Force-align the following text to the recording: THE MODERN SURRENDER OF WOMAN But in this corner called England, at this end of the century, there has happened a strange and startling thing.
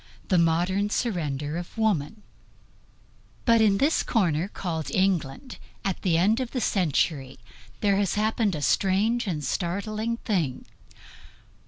THE 0.29 0.39
MODERN 0.39 0.89
SURRENDER 0.89 1.57
OF 1.57 1.77
WOMAN 1.77 2.23
But 3.45 3.61
in 3.61 3.77
this 3.77 4.01
corner 4.01 4.47
called 4.47 4.89
England, 4.89 5.59
at 5.85 6.01
this 6.01 6.15
end 6.17 6.39
of 6.39 6.49
the 6.49 6.59
century, 6.59 7.37
there 7.81 7.97
has 7.97 8.15
happened 8.15 8.55
a 8.55 8.63
strange 8.63 9.27
and 9.27 9.43
startling 9.43 10.17
thing. 10.17 10.65